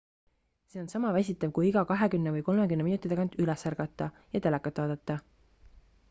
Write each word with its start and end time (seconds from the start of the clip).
see 0.69 0.79
on 0.83 0.87
sama 0.91 1.09
väsitav 1.17 1.51
kui 1.57 1.67
iga 1.71 1.83
kahekümmne 1.91 2.33
või 2.35 2.43
kolmekümne 2.47 2.87
minuti 2.87 3.11
tagant 3.11 3.37
üles 3.43 3.65
ärgata 3.73 4.07
ja 4.37 4.41
telekat 4.47 4.81
vaadata 4.83 5.19